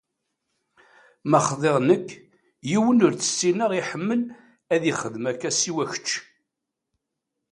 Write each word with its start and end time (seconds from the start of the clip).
Ma 1.29 1.39
xḍiɣ 1.47 1.77
nekk, 1.87 2.07
yiwen 2.69 3.03
ur 3.05 3.13
t-ssineɣ 3.15 3.71
iḥemmel 3.79 4.21
ad 4.73 4.83
ixdem 4.91 5.25
akka 5.31 5.49
siwa 5.53 5.83
kečč. 5.91 6.09